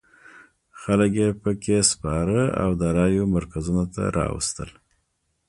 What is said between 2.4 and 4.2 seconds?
او د رایو مرکزونو ته